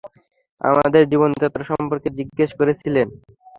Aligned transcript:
আমাদের 0.61 1.01
জীবনযাত্রা 1.11 1.63
সম্পর্কে 1.71 2.09
জিজ্ঞেস 2.17 2.49
করেছিলেন। 2.59 3.07